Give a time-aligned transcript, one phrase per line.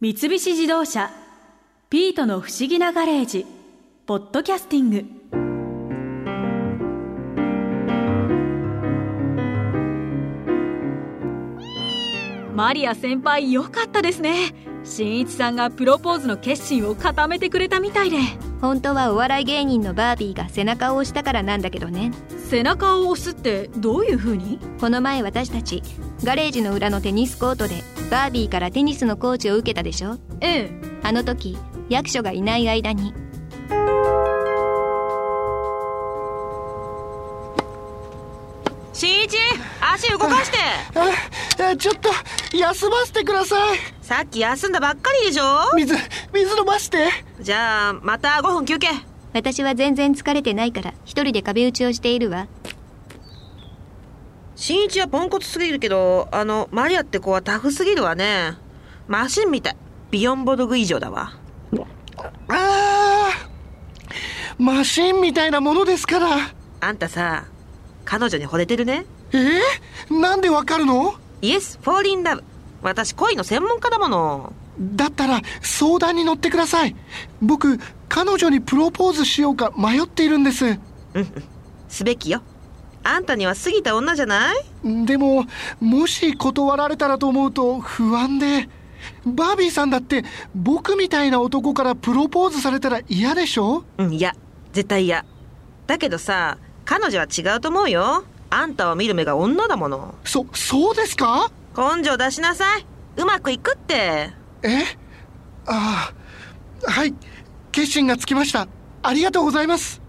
[0.00, 1.10] 三菱自動車
[1.90, 3.44] 「ピートの不思議なガレージ」
[4.06, 5.04] ポッドキャスティング。
[12.54, 14.54] マリア先輩よかったですね。
[14.84, 18.18] 新一さんがプロポーズの決心を固めてくれたみたいで。
[18.60, 22.12] 本当はお笑い芸人のバービーが背中を押したからなんだけどね。
[22.48, 24.60] 背中を押すってどういう風に？
[24.80, 25.82] この前私たち
[26.22, 30.18] ガレージの裏のテニスコートでバービーからテニスのコーチを受けたでしょ？
[30.40, 30.70] ええ
[31.02, 31.58] あの時
[31.88, 33.12] 役所がいない間に。
[38.92, 39.36] 新一
[39.80, 40.58] 足動かして。
[41.62, 42.08] あちょっと
[42.56, 43.78] 休ませてください。
[44.00, 45.76] さっき休んだばっかりでしょ？
[45.76, 45.94] 水
[46.32, 47.08] 水飲まして。
[47.40, 48.88] じゃあまた5分休憩。
[49.34, 52.48] 私は全然疲れてないから一人で壁打ちをしているわ
[54.60, 58.58] 新一はポンコツすぎるけどあのマリアって子はタフすぎるわね。
[59.06, 59.76] マシンみたい。
[60.10, 61.34] ビヨンボドグ以上だわ。
[62.48, 66.26] あーマシンみたいなものですから。
[66.80, 67.44] あんたさ
[68.04, 69.06] 彼女に惚れてるね。
[69.32, 71.14] えー、なんでわかるの？
[71.40, 72.42] イエスフォーリンラブ
[72.82, 74.52] 私恋の専門家だもの。
[74.80, 76.96] だったら相談に乗ってください。
[77.40, 80.64] 僕彼女にプロポーズしようか迷っているんです。
[80.64, 80.80] うん
[81.14, 81.44] うん。
[81.88, 82.42] すべきよ
[83.08, 84.56] あんたには過ぎた女じゃない？
[85.06, 85.46] でも
[85.80, 88.68] もし断られたらと思うと不安で
[89.24, 93.84] バービーさんだって僕みたいな男からプロポーズされたら嫌でしょ？
[93.98, 94.34] うんいや
[94.72, 95.24] 絶対嫌。
[95.86, 98.24] だけどさ彼女は違うと思うよ。
[98.50, 100.14] あんたを見る目が女だもの。
[100.24, 101.50] そそうですか？
[101.76, 102.86] 根性出しなさい。
[103.16, 104.30] うまくいくって。
[104.62, 104.84] え？
[105.66, 106.12] あ
[106.86, 107.14] あはい。
[107.72, 108.68] 決心がつきました。
[109.02, 110.00] ありがとうございます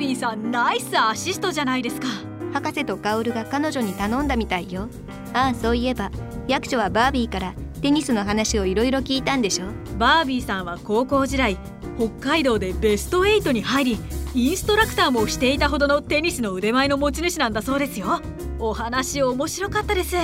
[0.00, 2.08] ビーさんナイスアシストじゃないですか。
[2.54, 4.88] 博士と薫が彼女に頼んだみたいよ。
[5.34, 6.10] ああそういえば
[6.48, 9.66] 役所はバービーからテニスの話をいろいろ聞いたんでしょ。
[9.98, 11.58] バービーさんは高校時代
[11.98, 13.98] 北海道でベスト8に入り
[14.34, 18.22] インストラクターもしていたほどのテニスの腕前の持ち主なんだそうですよ。
[18.58, 20.16] お話面白かったです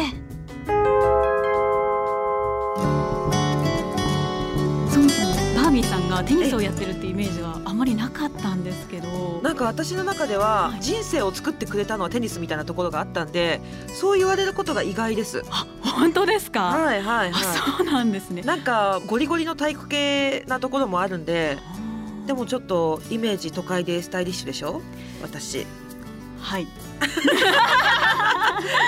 [6.17, 9.41] がテニスをやってるってイメージはあまりなかったんですけど。
[9.43, 10.81] なんか私の中でははい。
[10.83, 13.61] 人生を作ってくれたのはテニスみたいなところがあったんで
[13.95, 15.43] そう言われることが意外です。
[15.51, 18.43] あ本当ですか、はいはいあはそうなんですね。
[18.43, 21.59] いなんかゴリゴリの体育系なところもあるんで
[22.27, 24.83] でもちょっとイメージ都会でスタイリッシュでしょ？
[25.23, 25.67] 私。
[26.41, 26.67] はい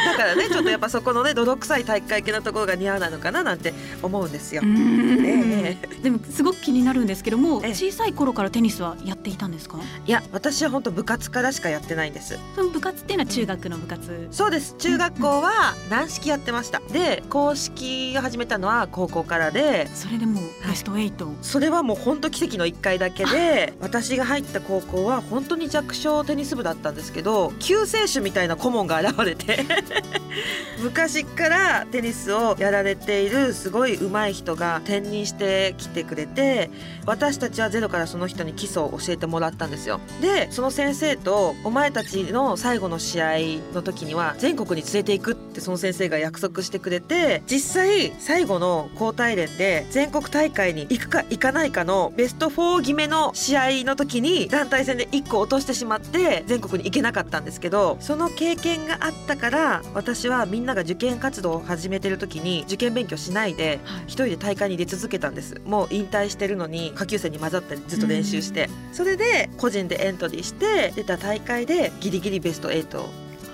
[0.07, 4.63] だからねちょっとやっぱそこのね泥臭い体育会系のところが似合うなのかななんて思うんですよ。
[4.65, 9.79] えね、でもすごく気になるんですけども小さい頃からテニスはやっていたんですか？
[10.07, 12.39] いや私は本当部活からしかやってないんです。
[12.57, 14.75] その部活っていうのは中学の部活、そうです。
[14.79, 16.81] 中学校は軟式やってました。
[16.93, 19.89] で公式を始めたのは高校からで。
[19.95, 29.65] それでもベスト8、はい、それはもう本当奇跡の1回だけで私が入った高校は本当に弱小テニス部だったんですけど9選手みたいな顧問が現れて。
[30.81, 36.71] 昔からテニスをやられているすごい上手い人が転任してきてくれて
[37.05, 40.01] 私たちはゼロからその人に基礎を教えてもらったんですよ。
[40.21, 43.39] でその先生とお前たちの最後の試合
[43.75, 64.03] の時には全国に連れていくってその先生が約束してくれて実際最後の交代連で全国大会に行くか行かないかのベスト4決めの試合の時に団体戦で1個落としてしまって全国に行けなかったんですけどその経験があったから私はみんなが受験活動を始めてる時に受験勉強しないではい。
[64.07, 65.61] 一人で大会に出続けたんです。
[65.65, 68.69] もう引退してるのに下級生に混ざったりずっと練習して。
[68.93, 73.07] それで個人でエントリーして出た大会でギリギリベスト8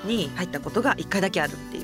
[0.06, 1.84] に入ったことが1回だけあるってい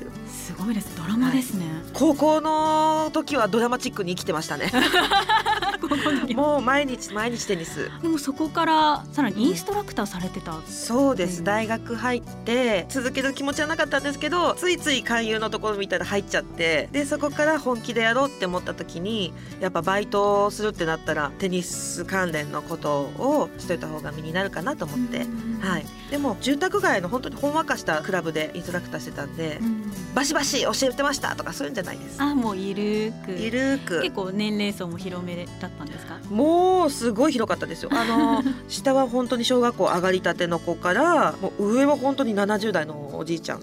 [0.51, 4.69] すごいですドラマですね、高校の時はドラマチックに生きてましたね。
[6.35, 7.89] もう毎日毎日テニス。
[8.01, 11.29] でもそこからさらにインストラクターされてた、そうでうん。
[11.29, 25.25] す大学入って続ける気持ちはなかったんですけどついつい勧誘のところみたいな入っちゃってでそこから本気でやろうって思った時にやっぱバイトをするってなったらテニス関連のことをしといた方が身になるかなと思って、
[25.61, 29.80] はい、でも住宅街の本当にほんわかしたクラブでインストラクターしてたんで、うん
[30.13, 32.21] バシバシ教えてましたとかそういうんじゃないです。
[32.21, 36.17] あもうゆるーくゆるーく結構年齢層も広めだったんですか？
[36.29, 37.89] もうすごい広かったですよ。
[37.95, 43.61] あの下は本当に小学校上がりたての子からもう上は本当に70代のおじいちゃんお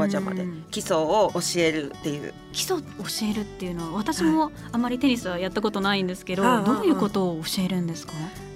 [0.00, 0.64] ばちゃんまでうん。
[0.70, 2.34] 基礎を教えるっていう。
[2.52, 2.86] 基礎を教
[3.30, 8.12] えるっていうのは私もあまりテニスはやったことないんですけど、はいどういうことを教えるんですか、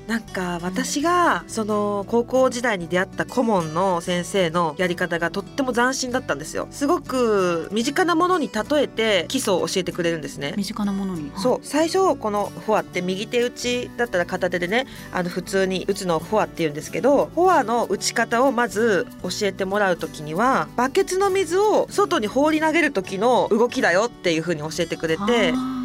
[0.08, 6.66] なんか私がその高校時代に出会った顧問の先生のやり方がとっても斬新だったんですよ。
[6.72, 10.54] すごく身近なものに例えて基礎を教えてくれるんですね。
[10.56, 11.30] 身近なものに？
[11.36, 11.60] そう。
[11.62, 25.84] 最初このフォアって右手打ちだったら片手でねあの普通に打つのをフォアって言うんですけどフォアの打ち方をまず教えてもらう時にはバケツの水を外に放り投げる時の動きだよっていう風に教えてくれてあ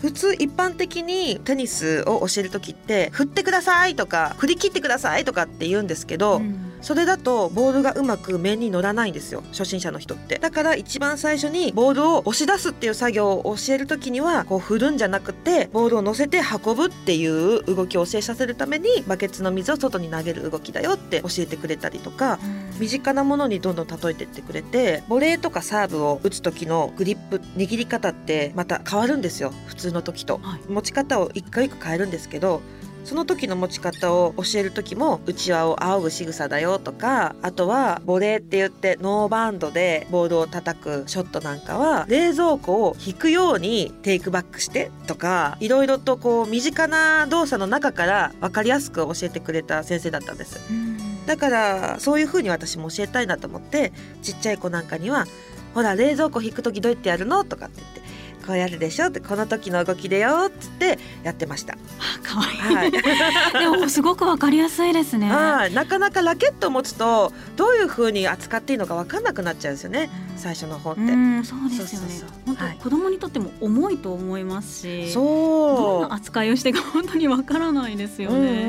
[0.00, 9.42] 普通一般的にテニスを教える時って振ってくださいとか振り切ってくださいとかって言うんですけーど、うんそれだとボールがうまく面に乗らないんですよ。
[9.52, 10.38] 初心者の人って。
[10.38, 22.38] だから一番最初にボールを押し出すっていう作業を教える時にはこう振るんじゃなくてボールを乗せて運ぶっていう動きを教えさせるためにバケツの水を外に投げる動きだよって教えてくれたりとか
[22.78, 29.52] 身近なものにどんどん例えてってくれてボレーとかサーブを打つ時のグリップ握り方ってまた変わるんですよ。
[29.66, 30.38] 普通の時と。
[30.42, 30.60] はい。
[30.72, 32.62] 持ち方を一回一回変えるんですけど
[33.04, 50.60] その時の持ち方を教える時も内輪を仰ぐ仕草だよとかあとはボレーって言ってノーバウンドでボールを叩くショットなんかは冷蔵庫を引くようにテイクバックしてとかいろいろとこう身近な動作の中から分かりやすく教えてくれた先生だったんです。
[50.70, 50.90] うん
[51.26, 55.26] だからそういう風に私も教えたいなと思ってちっちゃい子なんかには
[55.74, 58.00] 「ほら冷蔵庫引く時どうやってやるの?」とかって言って
[58.46, 61.74] 「こうやるでしょ」って「この時の動きでよ」っつってやってました。
[61.74, 62.56] あかわい。
[62.56, 62.90] い、はい。
[62.90, 65.30] でもすごくわかりやすいですね。
[65.30, 70.10] はい、なかなかラケットを持つとどういう風に扱っていいのか分かんなくなっちゃうんですよね。
[70.36, 71.00] 最初の方って。
[71.00, 72.20] うんそうですよね。
[72.46, 72.76] 本当、はい。
[72.82, 78.62] 子供にとっても重いと思いますしどんそうな扱いをしてか本当にわからないですようんね、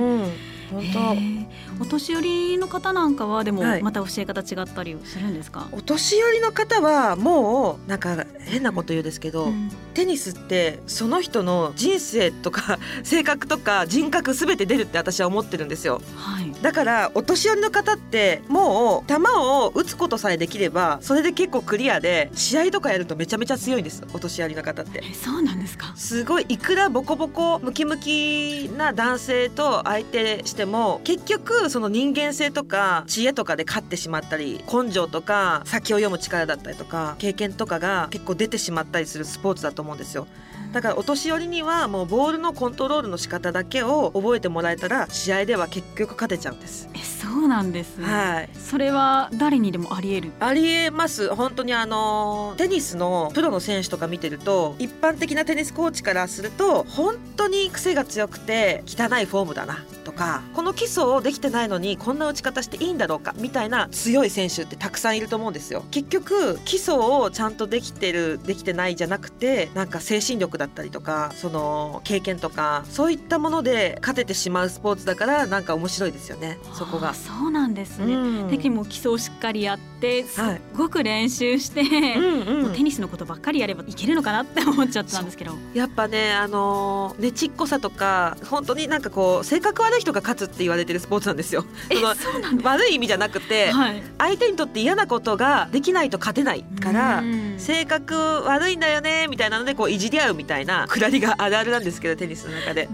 [0.72, 0.82] うん。
[0.82, 1.46] 本へー
[1.82, 3.84] お年寄りの方なんかはでもはい。
[3.84, 9.70] また教え方違ったりするんですか、当お年寄りの方はもうなんか変なこと言うんですけど、うん。
[9.94, 16.02] テニスってその人の人生とか 性格とか人格すべて出るって私は思ってるんですよ。
[16.16, 16.52] はい。
[16.62, 25.04] だからお年寄りの方ってもう球を打つことさえできればそれで結構クリアで試合とかやるとめちゃめちゃ強いんですお年寄りの方って。
[25.04, 25.92] えそうなんですか？
[25.96, 40.28] すごいいくらボコボコムキムキな男性と相手しても結局その人間性とか知恵とかで勝ってしまったり根性とか先を読む力だったりとか経験とかが結構出てしまったりするスポーツだと思うんですよ。
[40.72, 46.90] だからお年寄りにはもうボールのコントロールの仕方だけを覚えてもらえたら試合では結局勝てちゃうんです。
[46.94, 47.98] えそうなんです。
[47.98, 48.50] ね、はい。
[48.58, 51.34] それは誰にでもあり得るありえます。
[51.36, 65.84] 本当にあのテニスのプロの選手とか見てると一般的なテニスコーチからすると本当に癖が強くて汚いフォームだなとかこの基礎をできてないのにこんな打ち方していいんだろうかみたいな強い選手ってたくさんいると思うんですよ。
[65.92, 76.60] 結局基礎をちゃんとできてるできてないじゃなくてなんか精神力だったりとかその経験とかそういったもので勝ててしまうスポーツだからなんか面白いですよね。
[76.74, 77.14] そこが。
[77.16, 78.48] そうなんですね、うん。
[78.48, 80.40] でも基礎をしっかりやってす
[80.76, 82.22] ごく練習して、う
[82.60, 85.54] んううテニスのことばっかりやればいけるのかなって思っちゃったんですけど。
[85.74, 91.66] やっぱねあのーねちっこさとか本当になんかこう性格悪い人が勝つって言われてるスポーツなんですよ。
[91.90, 94.04] えそのそうなんです悪い意味じゃなくてはい。
[94.20, 97.56] 相手にとって嫌なことができないと勝てないからうん。
[97.58, 100.51] 性格悪いんだよねみたいなのでこういじり合うみたいな
[100.88, 102.90] くだりがあるあるなんですけどテニスの中で。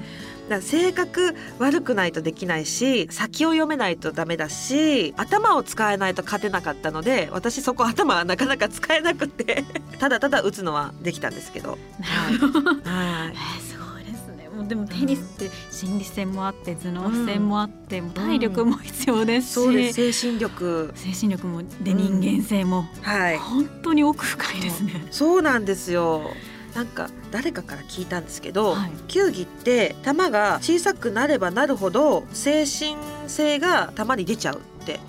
[0.50, 9.66] だ性格悪くないとできないし先を読めないとダメだし頭を使えないと勝てなかったので私そこ頭はなかなか使えなくて。
[10.00, 11.72] ただただ打つのはできたんですけど。
[11.72, 11.80] はい。
[12.32, 14.50] えーすごいですね。
[14.56, 20.14] もうでもテニスって心理戦もあって頭脳戦もあって、もう体力も必要ですし、そうです。
[20.14, 20.92] 精神力。
[20.96, 23.38] 精神力もでうん人間性も、はい。
[23.38, 25.08] 本当に奥深いですね。
[25.12, 26.30] そうなんですよ
[26.78, 28.92] なんか誰かから聞いたんですけど、はい。
[29.08, 32.96] 球技って球が小さくなればなるほど精神
[33.28, 35.00] 性が球に出ちゃうって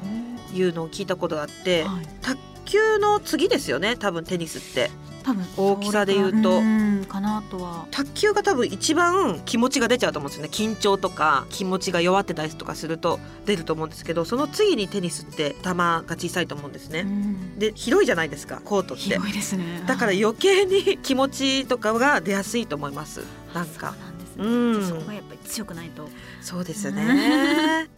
[0.54, 2.06] いうのを聞いたことがあって、はい。
[2.22, 4.90] 卓球の次ですよね多分テニスって
[5.28, 6.62] 多分大きさで言うと。
[6.62, 7.86] んかなとは。
[7.90, 10.48] 卓球が多分一番気持ちが出ちゃうと思うんですよね。
[10.50, 17.00] 緊張とか気持ちが弱ってたりとかすると出ると思うんですけどその次にテニスって球が小さいと思うんですね。
[17.00, 17.58] うん。
[17.58, 19.02] で広いじゃないですかコートって。
[19.02, 19.84] 広いですね。
[19.86, 23.22] だから余計に気持ちとかが出やすいと思います。
[23.54, 23.94] なんか。
[24.36, 26.08] そうなんそこはやっぱり強くないと。
[26.40, 27.90] そうですね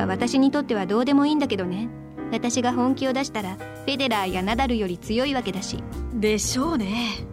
[0.00, 1.88] は私にとってはどうでもいいんだけどね。
[2.32, 5.82] 私が本気を出したらフェデラーやナダルより強いわけだし。
[6.14, 7.26] でしょうね。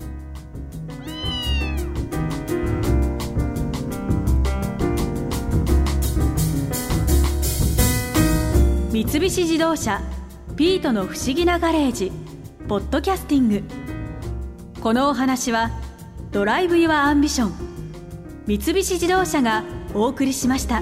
[8.91, 10.01] 三菱自動車
[10.57, 12.11] 「ピートの不思議なガレージ」
[12.67, 13.63] ポッドキャスティング。
[14.81, 15.69] このお話は
[16.31, 17.53] 「ドライブ・イワ・アンビション」
[18.47, 20.81] 三菱自動車がお送りしました。